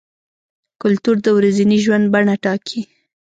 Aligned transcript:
کلتور 0.81 1.15
د 1.25 1.27
ورځني 1.37 1.77
ژوند 1.85 2.05
بڼه 2.13 2.35
ټاکي. 2.43 2.81